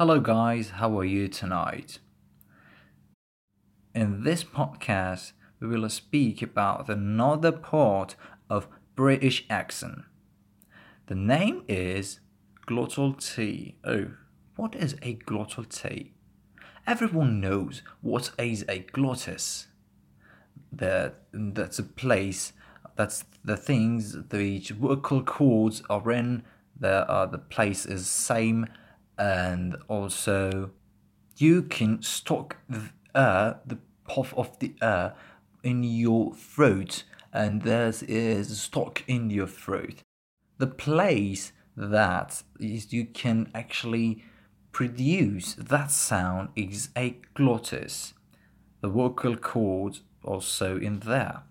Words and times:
Hello, 0.00 0.18
guys, 0.18 0.70
how 0.70 0.98
are 0.98 1.04
you 1.04 1.28
tonight? 1.28 1.98
In 3.94 4.24
this 4.24 4.42
podcast, 4.42 5.32
we 5.60 5.68
will 5.68 5.86
speak 5.90 6.40
about 6.40 6.88
another 6.88 7.52
part 7.52 8.16
of 8.48 8.66
British 8.96 9.44
accent. 9.50 10.04
The 11.08 11.16
name 11.16 11.64
is 11.68 12.20
glottal 12.66 13.12
T. 13.18 13.76
Oh, 13.84 14.12
what 14.56 14.74
is 14.74 14.94
a 15.02 15.16
glottal 15.16 15.68
T? 15.68 16.14
Everyone 16.86 17.38
knows 17.38 17.82
what 18.00 18.30
is 18.38 18.64
a 18.70 18.78
glottis. 18.78 19.66
That 20.72 21.24
that's 21.30 21.78
a 21.78 21.82
place. 21.82 22.54
That's 22.96 23.26
the 23.44 23.58
things 23.58 24.16
the 24.30 24.60
vocal 24.80 25.22
cords 25.22 25.82
are 25.90 26.10
in. 26.10 26.44
The 26.74 27.06
uh, 27.06 27.26
the 27.26 27.36
place 27.36 27.84
is 27.84 28.06
same, 28.06 28.66
and 29.20 29.76
also 29.86 30.70
you 31.36 31.62
can 31.62 32.02
stock 32.02 32.56
the 32.68 32.90
air, 33.14 33.60
the 33.66 33.78
puff 34.08 34.32
of 34.34 34.58
the 34.60 34.74
air 34.80 35.14
in 35.62 35.84
your 35.84 36.34
throat, 36.34 37.04
and 37.32 37.62
there 37.62 37.92
is 38.08 38.60
stock 38.60 39.04
in 39.06 39.28
your 39.28 39.46
throat. 39.46 40.02
The 40.56 40.66
place 40.66 41.52
that 41.76 42.42
is 42.58 42.92
you 42.92 43.04
can 43.04 43.50
actually 43.54 44.24
produce 44.72 45.54
that 45.54 45.90
sound 45.90 46.48
is 46.56 46.88
a 46.96 47.18
glottis. 47.34 48.14
The 48.80 48.88
vocal 48.88 49.36
cords 49.36 50.00
also 50.24 50.78
in 50.78 51.00
there. 51.00 51.42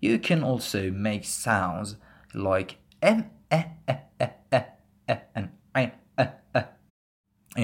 You 0.00 0.18
can 0.20 0.44
also 0.44 0.90
make 0.92 1.24
sounds 1.24 1.96
like 2.32 2.78
m 3.02 3.30
eh, 3.50 3.64
and 3.88 3.98
eh, 4.20 4.28
eh. 5.34 5.46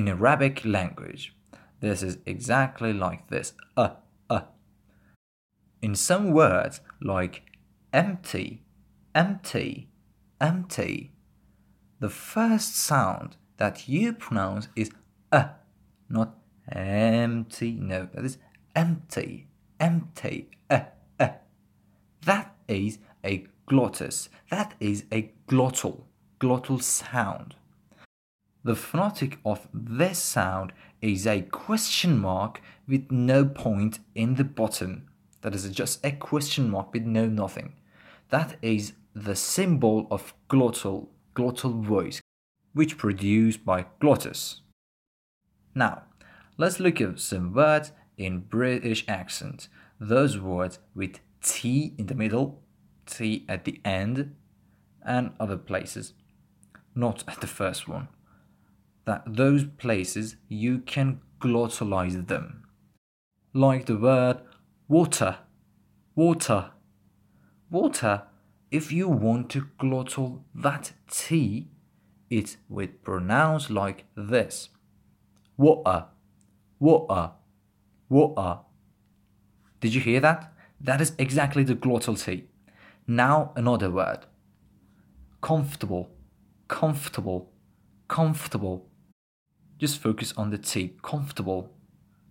In 0.03 0.09
Arabic 0.09 0.65
language. 0.65 1.33
This 1.79 2.03
is 2.03 2.19
exactly 2.27 2.93
like 2.93 3.29
this. 3.29 3.53
Uh, 3.77 3.91
uh. 4.29 4.43
In 5.81 5.95
some 5.95 6.33
words 6.33 6.81
like 7.01 7.43
empty, 7.93 8.65
empty, 9.15 9.89
empty, 10.41 11.13
the 12.01 12.09
first 12.09 12.77
sound 12.77 13.37
that 13.59 13.89
you 13.89 14.13
pronounce 14.13 14.69
is 14.75 14.91
uh, 15.31 15.51
not 16.09 16.37
empty. 16.69 17.73
No, 17.73 18.09
that 18.13 18.25
is 18.25 18.39
empty, 18.75 19.47
empty, 19.79 20.51
uh, 20.69 20.81
uh. 21.21 21.29
That 22.25 22.57
is 22.67 22.99
a 23.25 23.47
glottis. 23.67 24.29
That 24.51 24.75
is 24.81 25.05
a 25.13 25.33
glottal, 25.47 26.07
glottal 26.41 26.83
sound. 26.83 27.55
The 28.65 28.77
phonetic 28.77 29.39
of 29.45 29.67
this 29.75 30.21
sound 30.21 30.73
is 31.01 31.27
a 31.27 31.43
question 31.43 32.19
mark 32.19 32.63
with 32.87 33.11
no 33.11 33.45
point 33.45 33.99
in 34.15 34.37
the 34.37 34.45
bottom. 34.45 35.09
That 35.41 35.55
is 35.55 35.69
just 35.71 36.05
a 36.05 36.13
question 36.13 36.71
mark 36.71 36.93
with 36.93 37.03
no 37.03 37.27
nothing. 37.27 37.75
That 38.31 38.57
is 38.63 38.93
the 39.15 39.35
symbol 39.35 40.07
of 40.11 40.33
glottal, 40.49 41.09
glottal 41.35 41.83
voice, 41.83 42.21
which 42.73 42.97
produced 42.99 43.65
by 43.65 43.87
glottis. 44.01 44.61
Now, 45.75 46.03
let's 46.57 46.79
look 46.79 47.01
at 47.01 47.19
some 47.19 47.53
words 47.53 47.91
in 48.17 48.41
British 48.41 49.05
accent. 49.09 49.69
Those 49.99 50.39
words 50.39 50.79
with 50.95 51.19
T 51.43 51.95
in 51.99 52.07
the 52.07 52.15
middle, 52.15 52.63
T 53.07 53.45
at 53.49 53.65
the 53.65 53.81
end, 53.85 54.37
and 55.05 55.33
other 55.41 55.57
places, 55.57 56.15
not 56.95 57.25
at 57.27 57.41
the 57.41 57.49
first 57.49 57.89
one. 57.89 58.07
That 59.05 59.25
those 59.27 59.65
places 59.65 60.37
you 60.49 60.79
can 60.79 61.21
glottalize 61.41 62.29
them. 62.29 62.65
Like 63.53 63.87
the 63.87 63.97
word 63.97 64.43
water, 64.89 65.39
water, 66.15 66.71
water. 67.71 68.23
If 68.71 68.93
you 68.93 69.09
want 69.09 69.51
to 69.51 69.69
glottal 69.79 70.43
that 70.55 70.93
T, 71.11 71.69
it 72.31 72.57
would 72.69 73.03
pronounce 73.03 73.71
like 73.71 74.05
this. 74.15 74.69
Water, 75.57 76.07
water, 76.79 77.33
water. 78.09 78.61
Did 79.81 79.95
you 79.95 80.01
hear 80.01 80.21
that? 80.21 80.53
That 80.81 81.01
is 81.01 81.13
exactly 81.19 81.65
the 81.65 81.75
glottal 81.75 82.23
T. 82.23 82.45
Now 83.07 83.53
another 83.57 83.91
word. 83.91 84.27
Comfortable, 85.41 86.11
comfortable, 86.69 87.53
comfortable. 88.09 88.89
Just 89.83 89.99
focus 89.99 90.33
on 90.37 90.51
the 90.51 90.59
T. 90.59 90.95
Comfortable. 91.03 91.73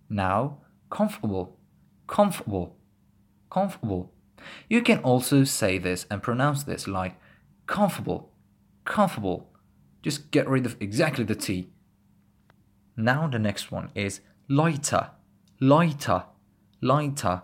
Now, 0.08 0.62
comfortable, 0.88 1.58
comfortable, 2.06 2.78
comfortable. 3.50 4.10
You 4.70 4.80
can 4.80 5.00
also 5.00 5.44
say 5.44 5.76
this 5.76 6.06
and 6.10 6.22
pronounce 6.22 6.62
this 6.62 6.88
like 6.88 7.20
comfortable, 7.66 8.32
comfortable. 8.86 9.52
Just 10.00 10.30
get 10.30 10.48
rid 10.48 10.64
of 10.64 10.78
exactly 10.80 11.24
the 11.24 11.34
T. 11.34 11.68
Now 12.96 13.28
the 13.28 13.38
next 13.38 13.70
one 13.70 13.90
is 13.94 14.20
lighter, 14.48 15.10
lighter, 15.60 16.24
lighter. 16.80 17.42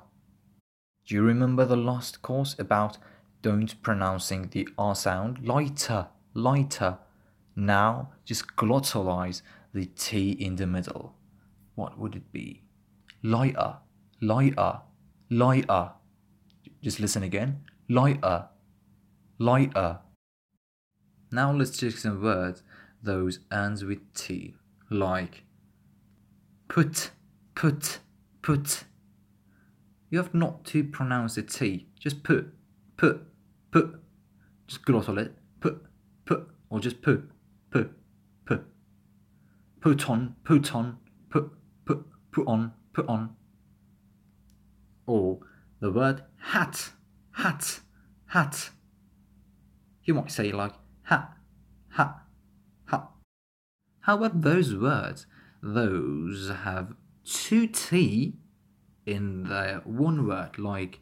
Do 1.06 1.16
you 1.16 1.22
remember 1.22 1.66
the 1.66 1.76
last 1.76 2.22
course 2.22 2.56
about 2.58 2.96
don't 3.42 3.82
pronouncing 3.82 4.48
the 4.48 4.70
R 4.78 4.94
sound? 4.94 5.46
Lighter, 5.46 6.06
lighter. 6.32 6.96
Now 7.54 8.12
just 8.24 8.56
glottalize 8.56 9.42
the 9.72 9.86
T 9.86 10.30
in 10.32 10.56
the 10.56 10.66
middle. 10.66 11.14
What 11.74 11.98
would 11.98 12.16
it 12.16 12.32
be? 12.32 12.62
Lighter, 13.22 13.76
lighter, 14.20 14.80
lighter. 15.30 15.92
Just 16.82 17.00
listen 17.00 17.22
again. 17.22 17.60
Lighter, 17.88 18.48
lighter. 19.38 20.00
Now 21.30 21.52
let's 21.52 21.76
check 21.76 21.92
some 21.92 22.22
words 22.22 22.62
those 23.02 23.40
ends 23.52 23.84
with 23.84 24.12
T, 24.14 24.54
like 24.90 25.44
put, 26.68 27.10
put, 27.54 27.98
put. 28.42 28.84
You 30.10 30.18
have 30.18 30.34
not 30.34 30.64
to 30.66 30.84
pronounce 30.84 31.34
the 31.34 31.42
T. 31.42 31.88
Just 31.98 32.22
put, 32.22 32.52
put, 32.96 33.26
put. 33.70 34.00
Just 34.66 34.84
glottal 34.84 35.18
it. 35.18 35.34
Put, 35.60 35.84
put, 36.24 36.48
or 36.70 36.80
just 36.80 37.02
put, 37.02 37.30
put. 37.70 37.92
Put 39.80 40.10
on, 40.10 40.34
put 40.44 40.74
on, 40.74 40.98
put, 41.30 41.52
put, 41.84 42.04
put 42.32 42.46
on, 42.46 42.72
put 42.92 43.08
on. 43.08 43.36
Or 45.06 45.38
the 45.80 45.92
word 45.92 46.24
hat, 46.38 46.90
hat, 47.32 47.80
hat. 48.26 48.70
You 50.04 50.14
might 50.14 50.30
say 50.30 50.50
like 50.52 50.72
ha, 51.02 51.34
ha, 51.90 52.22
ha. 52.86 53.08
However, 54.00 54.34
those 54.36 54.74
words, 54.74 55.26
those 55.62 56.50
have 56.64 56.94
two 57.24 57.66
T 57.66 58.34
in 59.06 59.44
their 59.44 59.80
one 59.84 60.26
word, 60.26 60.58
like 60.58 61.00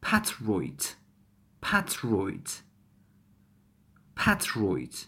patroit, 0.00 0.96
patroit, 1.60 2.62
patroit. 4.14 5.06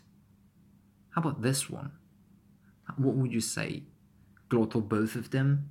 How 1.10 1.20
about 1.22 1.42
this 1.42 1.68
one? 1.68 1.92
What 2.96 3.14
would 3.14 3.32
you 3.32 3.40
say? 3.40 3.84
Glottal 4.50 4.88
both 4.88 5.14
of 5.16 5.30
them? 5.30 5.70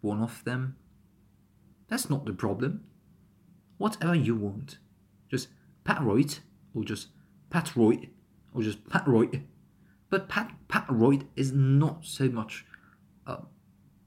One 0.00 0.22
of 0.22 0.44
them? 0.44 0.76
That's 1.88 2.10
not 2.10 2.26
the 2.26 2.32
problem. 2.32 2.84
Whatever 3.78 4.14
you 4.14 4.34
want. 4.36 4.78
Just 5.30 5.48
patroit 5.84 6.40
or 6.74 6.84
just 6.84 7.08
Patroit 7.50 8.08
or 8.54 8.62
just 8.62 8.86
Patroit. 8.88 9.40
But 10.10 10.28
Pat 10.28 10.52
Patroit 10.68 11.24
is 11.36 11.52
not 11.52 12.04
so 12.04 12.28
much 12.28 12.64
uh, 13.26 13.42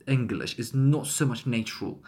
English. 0.07 0.57
It's 0.57 0.73
not 0.73 1.07
so 1.07 1.25
much 1.25 1.45
natural. 1.45 2.03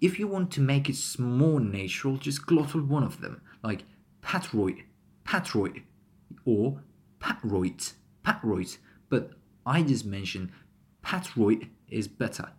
If 0.00 0.18
you 0.18 0.26
want 0.26 0.50
to 0.52 0.60
make 0.60 0.88
it 0.88 0.98
more 1.18 1.60
natural, 1.60 2.16
just 2.16 2.46
glottal 2.46 2.86
one 2.86 3.02
of 3.02 3.20
them, 3.20 3.40
like 3.62 3.84
Patroit, 4.20 4.76
Patroit, 5.24 5.80
or 6.44 6.82
Patroit, 7.18 7.92
Patroit. 8.22 8.78
But 9.08 9.30
I 9.66 9.82
just 9.82 10.06
mentioned 10.06 10.52
Patroit 11.02 11.64
is 11.88 12.06
better. 12.06 12.50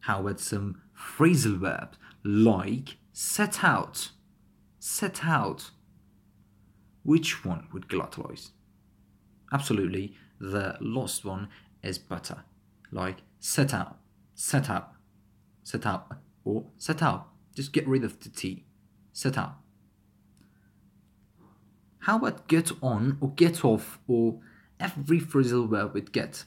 How 0.00 0.20
about 0.20 0.40
some 0.40 0.82
phrasal 0.96 1.58
verbs 1.58 1.96
like 2.24 2.96
set 3.12 3.62
out, 3.64 4.10
set 4.80 5.24
out? 5.24 5.70
Which 7.04 7.44
one 7.44 7.68
would 7.72 7.88
glottalize? 7.88 8.50
Absolutely, 9.52 10.14
the 10.40 10.76
last 10.80 11.24
one 11.24 11.48
is 11.82 11.98
better, 11.98 12.44
like 12.90 13.18
set 13.38 13.72
out, 13.72 13.98
set 14.34 14.68
out, 14.68 14.92
set 15.62 15.86
out, 15.86 16.08
or 16.44 16.64
set 16.76 17.00
out. 17.00 17.28
Just 17.54 17.72
get 17.72 17.86
rid 17.86 18.04
of 18.04 18.20
the 18.20 18.28
T. 18.28 18.64
Set 19.12 19.38
out. 19.38 19.56
How 22.00 22.18
about 22.18 22.48
get 22.48 22.70
on 22.82 23.18
or 23.20 23.30
get 23.30 23.64
off 23.64 23.98
or 24.06 24.40
every 24.80 25.20
phrasal 25.20 25.68
verb 25.68 25.94
with 25.94 26.12
get? 26.12 26.44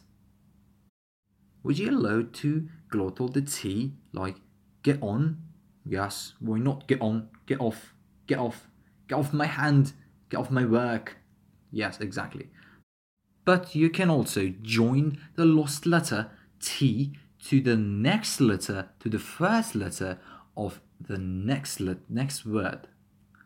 Would 1.64 1.78
you 1.78 1.92
allow 1.92 2.24
to 2.31 2.68
glottal 2.92 3.31
the 3.31 3.42
T 3.42 3.94
like 4.14 4.38
get 4.84 5.02
on? 5.02 5.44
Yes, 5.86 6.34
why 6.40 6.60
not 6.60 6.88
get 6.88 7.02
on? 7.02 7.30
Get 7.46 7.60
off, 7.60 7.94
get 8.28 8.40
off, 8.40 8.68
get 9.08 9.16
off 9.16 9.34
my 9.34 9.46
hand, 9.46 9.94
get 10.30 10.38
off 10.38 10.52
my 10.52 10.66
work. 10.66 11.18
Yes, 11.72 12.00
exactly. 12.00 12.50
But 13.46 13.76
you 13.76 13.90
can 13.90 14.10
also 14.10 14.54
join 14.62 15.20
the 15.36 15.46
lost 15.46 15.86
letter 15.86 16.31
T 16.62 17.14
to 17.46 17.62
the 17.62 17.76
next 17.76 18.40
letter, 18.42 18.90
to 19.00 19.10
the 19.10 19.20
first 19.20 19.76
letter 19.76 20.20
of 20.56 20.81
the 21.00 21.18
next 21.18 21.80
let 21.80 22.10
next 22.10 22.46
word. 22.46 22.88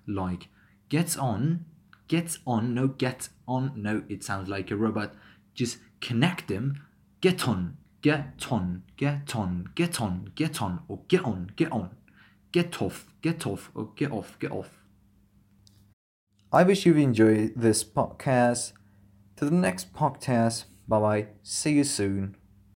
Like 0.08 0.50
get 0.90 1.18
on, 1.18 1.66
get 2.08 2.38
on, 2.46 2.74
no 2.74 2.88
get 2.88 3.30
on, 3.48 3.74
no, 3.76 4.04
it 4.10 4.24
sounds 4.24 4.50
like 4.50 4.72
a 4.72 4.76
robot. 4.76 5.14
Just 5.54 5.78
connect 6.02 6.48
them, 6.48 6.84
get 7.22 7.48
on, 7.48 7.78
get 8.02 8.52
on, 8.52 8.84
get 8.98 9.36
on, 9.36 9.70
get 9.76 10.02
on, 10.02 10.32
get 10.36 10.62
on, 10.62 10.82
or 10.88 11.00
get 11.08 11.24
on, 11.24 11.52
get 11.56 11.72
on, 11.72 11.92
get 12.52 12.82
off, 12.82 13.08
get 13.22 13.48
off, 13.48 13.72
or 13.74 13.90
get 13.96 14.12
off, 14.12 14.38
get 14.40 14.52
off. 14.52 14.84
I 16.52 16.64
wish 16.64 16.86
you 16.86 16.94
enjoyed 16.96 17.54
this 17.56 17.84
podcast. 17.84 18.74
To 19.38 19.46
the 19.46 19.52
next 19.52 19.94
podcast. 19.94 20.66
Bye 20.88 21.00
bye. 21.00 21.28
See 21.42 21.72
you 21.72 21.84
soon. 21.84 22.43